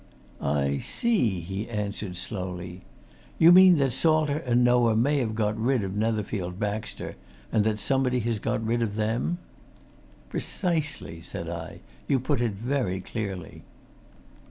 [0.41, 2.81] "I see!" he answered slowly.
[3.37, 7.15] "You mean that Salter and Noah may have got rid of Netherfield Baxter
[7.51, 9.37] and that somebody has got rid of them?"
[10.27, 11.81] "Precisely!" said I.
[12.07, 13.61] "You put it very clearly."